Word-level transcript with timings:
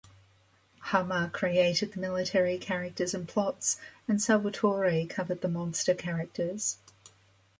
Hama 0.79 1.29
created 1.31 1.91
the 1.93 1.99
military 1.99 2.57
characters 2.57 3.13
and 3.13 3.27
plots, 3.27 3.79
and 4.07 4.19
Salvatore 4.19 5.05
covered 5.07 5.41
the 5.41 5.47
monster 5.47 5.93
characters. 5.93 6.79